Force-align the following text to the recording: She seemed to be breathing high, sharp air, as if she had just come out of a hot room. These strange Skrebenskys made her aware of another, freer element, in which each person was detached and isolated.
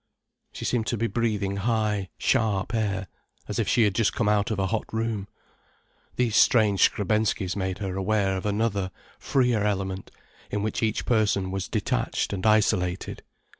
She 0.51 0.65
seemed 0.65 0.87
to 0.87 0.97
be 0.97 1.05
breathing 1.05 1.57
high, 1.57 2.09
sharp 2.17 2.73
air, 2.73 3.05
as 3.47 3.59
if 3.59 3.67
she 3.67 3.83
had 3.83 3.93
just 3.93 4.13
come 4.13 4.27
out 4.27 4.49
of 4.49 4.57
a 4.57 4.65
hot 4.65 4.91
room. 4.91 5.27
These 6.15 6.35
strange 6.35 6.89
Skrebenskys 6.89 7.55
made 7.55 7.77
her 7.77 7.95
aware 7.95 8.35
of 8.35 8.47
another, 8.47 8.89
freer 9.19 9.63
element, 9.63 10.09
in 10.49 10.63
which 10.63 10.81
each 10.81 11.05
person 11.05 11.51
was 11.51 11.67
detached 11.67 12.33
and 12.33 12.43
isolated. 12.47 13.21